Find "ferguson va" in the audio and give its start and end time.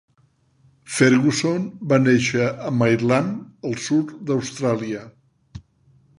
0.93-1.99